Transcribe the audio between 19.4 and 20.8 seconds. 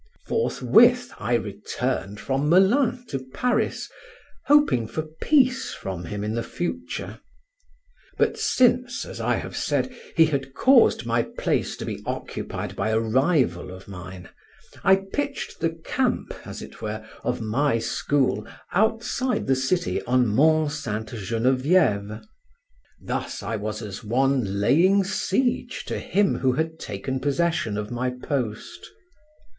the city on Mont